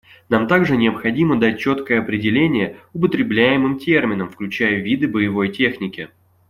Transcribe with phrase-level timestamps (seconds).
[0.29, 6.09] Нам также необходимо дать четкое определение употребляемым терминам, включая виды боевой техники.